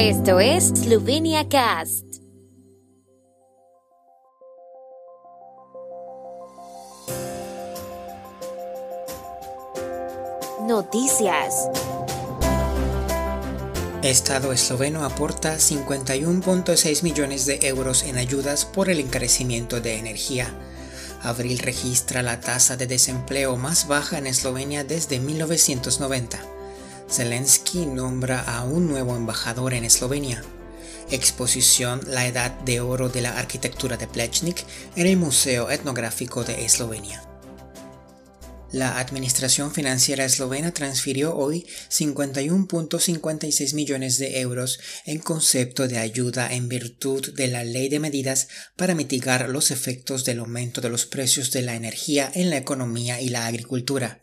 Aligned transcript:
Esto 0.00 0.38
es 0.38 0.68
Slovenia 0.68 1.48
Cast. 1.48 2.04
Noticias. 10.68 11.68
Estado 14.04 14.52
esloveno 14.52 15.04
aporta 15.04 15.56
51.6 15.56 17.02
millones 17.02 17.46
de 17.46 17.58
euros 17.62 18.04
en 18.04 18.18
ayudas 18.18 18.66
por 18.66 18.90
el 18.90 19.00
encarecimiento 19.00 19.80
de 19.80 19.96
energía. 19.98 20.54
Abril 21.24 21.58
registra 21.58 22.22
la 22.22 22.38
tasa 22.38 22.76
de 22.76 22.86
desempleo 22.86 23.56
más 23.56 23.88
baja 23.88 24.18
en 24.18 24.28
Eslovenia 24.28 24.84
desde 24.84 25.18
1990. 25.18 26.57
Zelensky 27.10 27.86
nombra 27.86 28.42
a 28.42 28.64
un 28.64 28.86
nuevo 28.86 29.16
embajador 29.16 29.72
en 29.72 29.84
Eslovenia. 29.84 30.44
Exposición 31.10 32.02
La 32.06 32.26
Edad 32.26 32.50
de 32.60 32.82
Oro 32.82 33.08
de 33.08 33.22
la 33.22 33.38
Arquitectura 33.38 33.96
de 33.96 34.06
Plechnik 34.06 34.66
en 34.94 35.06
el 35.06 35.16
Museo 35.16 35.70
Etnográfico 35.70 36.44
de 36.44 36.66
Eslovenia. 36.66 37.22
La 38.70 38.98
Administración 38.98 39.72
Financiera 39.72 40.26
Eslovena 40.26 40.72
transfirió 40.72 41.34
hoy 41.34 41.66
51.56 41.88 43.74
millones 43.74 44.18
de 44.18 44.40
euros 44.40 44.78
en 45.06 45.20
concepto 45.20 45.88
de 45.88 45.96
ayuda 45.96 46.52
en 46.52 46.68
virtud 46.68 47.32
de 47.32 47.48
la 47.48 47.64
Ley 47.64 47.88
de 47.88 48.00
Medidas 48.00 48.48
para 48.76 48.94
mitigar 48.94 49.48
los 49.48 49.70
efectos 49.70 50.26
del 50.26 50.40
aumento 50.40 50.82
de 50.82 50.90
los 50.90 51.06
precios 51.06 51.50
de 51.52 51.62
la 51.62 51.74
energía 51.74 52.30
en 52.34 52.50
la 52.50 52.58
economía 52.58 53.22
y 53.22 53.30
la 53.30 53.46
agricultura. 53.46 54.20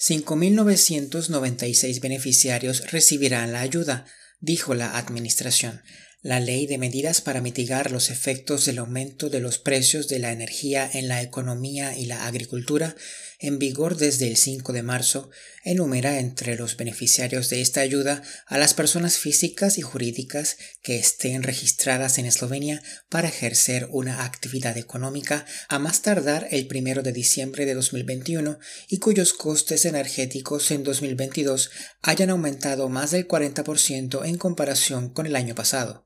5.996 0.00 2.00
beneficiarios 2.00 2.90
recibirán 2.90 3.52
la 3.52 3.60
ayuda, 3.60 4.06
dijo 4.40 4.74
la 4.74 4.96
Administración. 4.96 5.82
La 6.22 6.40
ley 6.40 6.66
de 6.66 6.78
medidas 6.78 7.20
para 7.20 7.42
mitigar 7.42 7.90
los 7.90 8.08
efectos 8.08 8.64
del 8.64 8.78
aumento 8.78 9.28
de 9.28 9.40
los 9.40 9.58
precios 9.58 10.08
de 10.08 10.18
la 10.18 10.32
energía 10.32 10.88
en 10.90 11.08
la 11.08 11.20
economía 11.20 11.98
y 11.98 12.06
la 12.06 12.26
agricultura, 12.26 12.96
en 13.40 13.58
vigor 13.58 13.96
desde 13.96 14.28
el 14.28 14.36
5 14.36 14.72
de 14.72 14.82
marzo, 14.82 15.30
enumera 15.64 16.18
entre 16.18 16.56
los 16.56 16.76
beneficiarios 16.76 17.48
de 17.48 17.60
esta 17.60 17.80
ayuda 17.80 18.22
a 18.46 18.58
las 18.58 18.74
personas 18.74 19.18
físicas 19.18 19.78
y 19.78 19.82
jurídicas 19.82 20.58
que 20.82 20.98
estén 20.98 21.42
registradas 21.42 22.18
en 22.18 22.26
Eslovenia 22.26 22.82
para 23.08 23.28
ejercer 23.28 23.88
una 23.90 24.24
actividad 24.24 24.76
económica 24.76 25.46
a 25.68 25.78
más 25.78 26.02
tardar 26.02 26.48
el 26.50 26.68
1 26.70 27.02
de 27.02 27.12
diciembre 27.12 27.66
de 27.66 27.74
2021 27.74 28.58
y 28.88 28.98
cuyos 28.98 29.32
costes 29.32 29.84
energéticos 29.86 30.70
en 30.70 30.84
2022 30.84 31.70
hayan 32.02 32.30
aumentado 32.30 32.88
más 32.88 33.10
del 33.10 33.26
40% 33.26 34.26
en 34.26 34.36
comparación 34.36 35.08
con 35.08 35.26
el 35.26 35.36
año 35.36 35.54
pasado. 35.54 36.04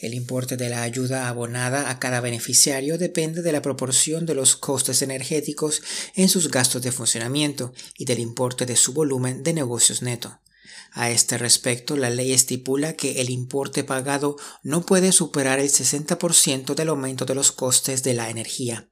El 0.00 0.14
importe 0.14 0.56
de 0.56 0.70
la 0.70 0.82
ayuda 0.82 1.28
abonada 1.28 1.90
a 1.90 1.98
cada 1.98 2.20
beneficiario 2.20 2.96
depende 2.96 3.42
de 3.42 3.52
la 3.52 3.60
proporción 3.60 4.24
de 4.24 4.34
los 4.34 4.56
costes 4.56 5.02
energéticos 5.02 5.82
en 6.14 6.30
sus 6.30 6.50
gastos 6.50 6.80
de 6.80 6.90
funcionamiento 6.90 7.74
y 7.98 8.06
del 8.06 8.18
importe 8.18 8.64
de 8.64 8.76
su 8.76 8.94
volumen 8.94 9.42
de 9.42 9.52
negocios 9.52 10.00
neto. 10.00 10.40
A 10.92 11.10
este 11.10 11.38
respecto, 11.38 11.96
la 11.96 12.10
ley 12.10 12.32
estipula 12.32 12.94
que 12.94 13.20
el 13.20 13.30
importe 13.30 13.84
pagado 13.84 14.36
no 14.62 14.84
puede 14.86 15.12
superar 15.12 15.60
el 15.60 15.68
60% 15.68 16.74
del 16.74 16.88
aumento 16.88 17.26
de 17.26 17.34
los 17.34 17.52
costes 17.52 18.02
de 18.02 18.14
la 18.14 18.30
energía. 18.30 18.89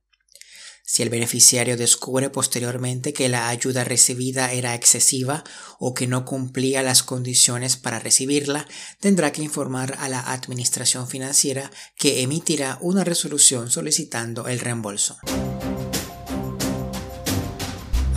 Si 0.90 1.02
el 1.02 1.10
beneficiario 1.10 1.76
descubre 1.76 2.30
posteriormente 2.30 3.12
que 3.12 3.28
la 3.28 3.50
ayuda 3.50 3.84
recibida 3.84 4.52
era 4.52 4.74
excesiva 4.74 5.44
o 5.78 5.92
que 5.92 6.06
no 6.06 6.24
cumplía 6.24 6.82
las 6.82 7.02
condiciones 7.02 7.76
para 7.76 7.98
recibirla, 7.98 8.66
tendrá 8.98 9.30
que 9.30 9.42
informar 9.42 9.98
a 9.98 10.08
la 10.08 10.20
Administración 10.20 11.06
Financiera 11.06 11.70
que 11.98 12.22
emitirá 12.22 12.78
una 12.80 13.04
resolución 13.04 13.70
solicitando 13.70 14.48
el 14.48 14.60
reembolso. 14.60 15.18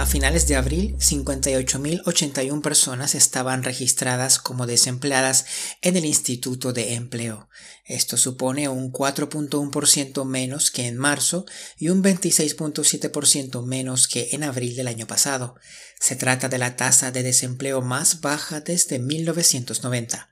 A 0.01 0.07
finales 0.07 0.47
de 0.47 0.55
abril, 0.55 0.95
58.081 0.97 2.61
personas 2.63 3.13
estaban 3.13 3.61
registradas 3.61 4.39
como 4.39 4.65
desempleadas 4.65 5.45
en 5.83 5.95
el 5.95 6.05
Instituto 6.05 6.73
de 6.73 6.95
Empleo. 6.95 7.49
Esto 7.85 8.17
supone 8.17 8.67
un 8.67 8.91
4.1% 8.91 10.25
menos 10.25 10.71
que 10.71 10.87
en 10.87 10.97
marzo 10.97 11.45
y 11.77 11.89
un 11.89 12.03
26.7% 12.03 13.63
menos 13.63 14.07
que 14.07 14.29
en 14.31 14.43
abril 14.43 14.75
del 14.75 14.87
año 14.87 15.05
pasado. 15.05 15.53
Se 15.99 16.15
trata 16.15 16.49
de 16.49 16.57
la 16.57 16.75
tasa 16.75 17.11
de 17.11 17.21
desempleo 17.21 17.83
más 17.83 18.21
baja 18.21 18.59
desde 18.59 18.97
1990. 18.97 20.31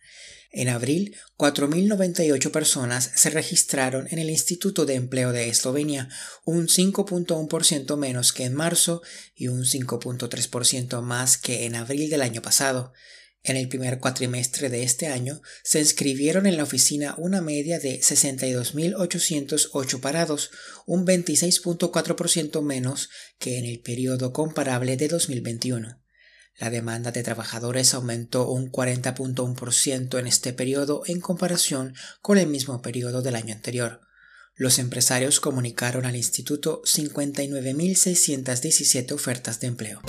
En 0.51 0.67
abril, 0.67 1.15
4.098 1.37 2.49
personas 2.51 3.11
se 3.15 3.29
registraron 3.29 4.07
en 4.09 4.17
el 4.17 4.31
Instituto 4.31 4.87
de 4.87 4.95
Empleo 4.95 5.31
de 5.31 5.47
Eslovenia, 5.47 6.09
un 6.43 6.67
5.1% 6.67 7.97
menos 7.97 8.33
que 8.33 8.45
en 8.45 8.55
marzo 8.55 9.03
y 9.35 9.47
un 9.47 9.63
5.3% 9.63 11.01
más 11.01 11.37
que 11.37 11.65
en 11.65 11.75
abril 11.75 12.09
del 12.09 12.23
año 12.23 12.41
pasado. 12.41 12.93
En 13.43 13.57
el 13.57 13.69
primer 13.69 13.99
cuatrimestre 13.99 14.69
de 14.69 14.81
este 14.83 15.07
año 15.07 15.41
se 15.63 15.79
inscribieron 15.79 16.45
en 16.45 16.57
la 16.57 16.63
oficina 16.63 17.15
una 17.17 17.41
media 17.41 17.79
de 17.79 17.99
62.808 18.01 19.99
parados, 20.01 20.49
un 20.85 21.05
26.4% 21.05 22.61
menos 22.63 23.09
que 23.37 23.59
en 23.59 23.65
el 23.65 23.79
periodo 23.79 24.33
comparable 24.33 24.97
de 24.97 25.07
2021. 25.07 25.98
La 26.59 26.69
demanda 26.69 27.11
de 27.11 27.23
trabajadores 27.23 27.93
aumentó 27.93 28.49
un 28.49 28.69
40.1% 28.69 30.19
en 30.19 30.27
este 30.27 30.51
periodo 30.51 31.03
en 31.05 31.21
comparación 31.21 31.95
con 32.21 32.37
el 32.37 32.47
mismo 32.47 32.81
periodo 32.81 33.21
del 33.21 33.35
año 33.35 33.55
anterior. 33.55 34.01
Los 34.55 34.77
empresarios 34.77 35.39
comunicaron 35.39 36.05
al 36.05 36.17
instituto 36.17 36.81
59.617 36.83 39.13
ofertas 39.13 39.61
de 39.61 39.67
empleo. 39.67 40.01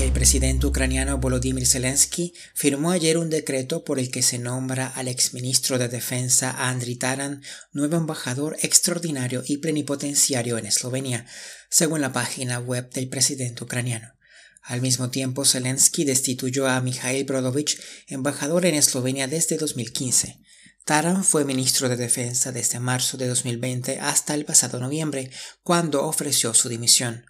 El 0.00 0.12
presidente 0.12 0.64
ucraniano 0.64 1.18
Volodymyr 1.18 1.66
Zelensky 1.66 2.32
firmó 2.54 2.92
ayer 2.92 3.18
un 3.18 3.30
decreto 3.30 3.82
por 3.82 3.98
el 3.98 4.12
que 4.12 4.22
se 4.22 4.38
nombra 4.38 4.86
al 4.86 5.08
exministro 5.08 5.76
de 5.76 5.88
Defensa 5.88 6.68
Andriy 6.68 6.94
Taran 6.94 7.42
nuevo 7.72 7.96
embajador 7.96 8.56
extraordinario 8.62 9.42
y 9.44 9.56
plenipotenciario 9.56 10.56
en 10.56 10.66
Eslovenia, 10.66 11.26
según 11.68 12.00
la 12.00 12.12
página 12.12 12.60
web 12.60 12.88
del 12.90 13.08
presidente 13.08 13.64
ucraniano. 13.64 14.14
Al 14.62 14.82
mismo 14.82 15.10
tiempo, 15.10 15.44
Zelensky 15.44 16.04
destituyó 16.04 16.68
a 16.68 16.80
Mikhail 16.80 17.24
Brodovich, 17.24 17.80
embajador 18.06 18.66
en 18.66 18.76
Eslovenia 18.76 19.26
desde 19.26 19.56
2015. 19.56 20.38
Taran 20.84 21.24
fue 21.24 21.44
ministro 21.44 21.88
de 21.88 21.96
Defensa 21.96 22.52
desde 22.52 22.78
marzo 22.78 23.16
de 23.16 23.26
2020 23.26 23.98
hasta 23.98 24.34
el 24.34 24.44
pasado 24.44 24.78
noviembre, 24.78 25.32
cuando 25.64 26.04
ofreció 26.04 26.54
su 26.54 26.68
dimisión. 26.68 27.24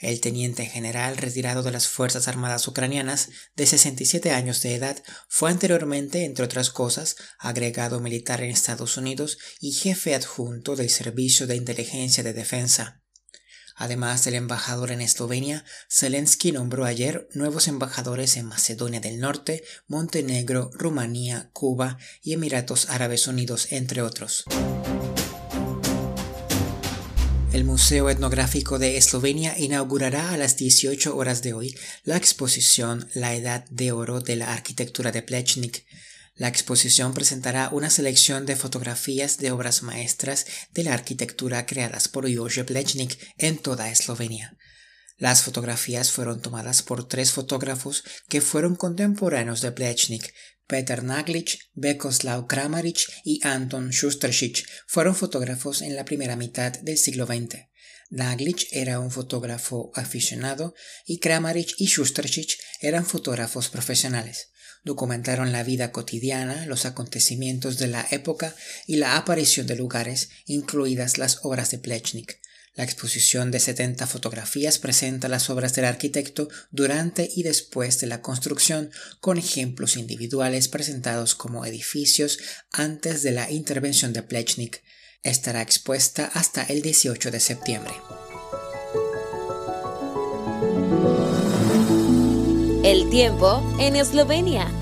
El 0.00 0.22
teniente 0.22 0.64
general 0.64 1.18
retirado 1.18 1.62
de 1.62 1.72
las 1.72 1.86
Fuerzas 1.86 2.26
Armadas 2.26 2.66
ucranianas, 2.66 3.28
de 3.54 3.66
67 3.66 4.30
años 4.30 4.62
de 4.62 4.74
edad, 4.74 4.96
fue 5.28 5.50
anteriormente, 5.50 6.24
entre 6.24 6.46
otras 6.46 6.70
cosas, 6.70 7.16
agregado 7.38 8.00
militar 8.00 8.42
en 8.42 8.50
Estados 8.50 8.96
Unidos 8.96 9.36
y 9.60 9.72
jefe 9.72 10.14
adjunto 10.14 10.74
del 10.74 10.88
Servicio 10.88 11.46
de 11.46 11.56
Inteligencia 11.56 12.22
de 12.22 12.32
Defensa. 12.32 13.02
Además 13.76 14.24
del 14.24 14.34
embajador 14.34 14.90
en 14.90 15.02
Eslovenia, 15.02 15.66
Zelensky 15.90 16.52
nombró 16.52 16.86
ayer 16.86 17.28
nuevos 17.34 17.68
embajadores 17.68 18.38
en 18.38 18.46
Macedonia 18.46 19.00
del 19.00 19.20
Norte, 19.20 19.64
Montenegro, 19.86 20.70
Rumanía, 20.72 21.50
Cuba 21.52 21.98
y 22.22 22.32
Emiratos 22.32 22.88
Árabes 22.88 23.26
Unidos, 23.26 23.68
entre 23.70 24.00
otros. 24.00 24.44
El 27.52 27.64
Museo 27.64 28.08
Etnográfico 28.08 28.78
de 28.78 28.96
Eslovenia 28.96 29.58
inaugurará 29.58 30.32
a 30.32 30.36
las 30.36 30.56
18 30.56 31.16
horas 31.16 31.42
de 31.42 31.52
hoy 31.52 31.76
la 32.04 32.16
exposición 32.16 33.08
La 33.12 33.34
Edad 33.34 33.64
de 33.70 33.90
Oro 33.90 34.20
de 34.20 34.36
la 34.36 34.52
Arquitectura 34.52 35.10
de 35.10 35.22
Plechnik. 35.22 35.84
La 36.36 36.46
exposición 36.46 37.12
presentará 37.12 37.70
una 37.72 37.90
selección 37.90 38.46
de 38.46 38.54
fotografías 38.54 39.38
de 39.38 39.50
obras 39.50 39.82
maestras 39.82 40.46
de 40.72 40.84
la 40.84 40.94
arquitectura 40.94 41.66
creadas 41.66 42.06
por 42.06 42.32
Jože 42.32 42.62
Plechnik 42.62 43.18
en 43.36 43.58
toda 43.58 43.90
Eslovenia. 43.90 44.56
Las 45.18 45.42
fotografías 45.42 46.12
fueron 46.12 46.40
tomadas 46.40 46.82
por 46.82 47.08
tres 47.08 47.32
fotógrafos 47.32 48.04
que 48.28 48.40
fueron 48.40 48.76
contemporáneos 48.76 49.60
de 49.60 49.72
Plechnik, 49.72 50.32
Peter 50.70 51.02
Naglic, 51.02 51.58
Bekoslav 51.74 52.46
Kramaric 52.46 53.00
y 53.24 53.40
Anton 53.42 53.90
Shusteršič 53.90 54.64
fueron 54.86 55.16
fotógrafos 55.16 55.82
en 55.82 55.96
la 55.96 56.04
primera 56.04 56.36
mitad 56.36 56.72
del 56.82 56.96
siglo 56.96 57.26
XX. 57.26 57.66
Naglic 58.10 58.68
era 58.70 59.00
un 59.00 59.10
fotógrafo 59.10 59.90
aficionado 59.96 60.74
y 61.04 61.18
Kramaric 61.18 61.74
y 61.78 61.86
Shusteršič 61.86 62.56
eran 62.80 63.04
fotógrafos 63.04 63.68
profesionales. 63.68 64.52
Documentaron 64.84 65.50
la 65.50 65.64
vida 65.64 65.90
cotidiana, 65.90 66.66
los 66.66 66.86
acontecimientos 66.86 67.76
de 67.78 67.88
la 67.88 68.06
época 68.12 68.54
y 68.86 68.96
la 68.96 69.16
aparición 69.16 69.66
de 69.66 69.74
lugares, 69.74 70.30
incluidas 70.46 71.18
las 71.18 71.40
obras 71.42 71.72
de 71.72 71.78
Plechnik. 71.78 72.40
La 72.74 72.84
exposición 72.84 73.50
de 73.50 73.58
70 73.58 74.06
fotografías 74.06 74.78
presenta 74.78 75.28
las 75.28 75.50
obras 75.50 75.74
del 75.74 75.84
arquitecto 75.84 76.48
durante 76.70 77.28
y 77.34 77.42
después 77.42 77.98
de 78.00 78.06
la 78.06 78.22
construcción, 78.22 78.90
con 79.20 79.38
ejemplos 79.38 79.96
individuales 79.96 80.68
presentados 80.68 81.34
como 81.34 81.66
edificios 81.66 82.38
antes 82.72 83.22
de 83.22 83.32
la 83.32 83.50
intervención 83.50 84.12
de 84.12 84.22
Plechnik. 84.22 84.82
Estará 85.22 85.62
expuesta 85.62 86.30
hasta 86.32 86.62
el 86.62 86.80
18 86.80 87.30
de 87.30 87.40
septiembre. 87.40 87.92
El 92.84 93.10
tiempo 93.10 93.76
en 93.78 93.96
Eslovenia. 93.96 94.79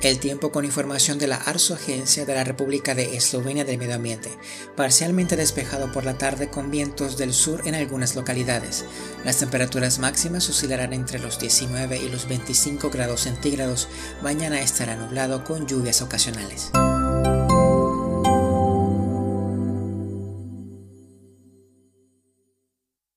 El 0.00 0.20
tiempo 0.20 0.52
con 0.52 0.64
información 0.64 1.18
de 1.18 1.26
la 1.26 1.36
ARSO 1.36 1.74
Agencia 1.74 2.24
de 2.24 2.32
la 2.32 2.44
República 2.44 2.94
de 2.94 3.16
Eslovenia 3.16 3.64
del 3.64 3.78
Medio 3.78 3.96
Ambiente. 3.96 4.30
Parcialmente 4.76 5.34
despejado 5.34 5.90
por 5.90 6.04
la 6.04 6.16
tarde 6.16 6.48
con 6.50 6.70
vientos 6.70 7.16
del 7.16 7.32
sur 7.32 7.62
en 7.66 7.74
algunas 7.74 8.14
localidades. 8.14 8.84
Las 9.24 9.38
temperaturas 9.38 9.98
máximas 9.98 10.48
oscilarán 10.48 10.92
entre 10.92 11.18
los 11.18 11.40
19 11.40 11.98
y 11.98 12.08
los 12.10 12.28
25 12.28 12.90
grados 12.90 13.22
centígrados. 13.22 13.88
Mañana 14.22 14.60
estará 14.60 14.94
nublado 14.94 15.42
con 15.42 15.66
lluvias 15.66 16.00
ocasionales. 16.00 16.70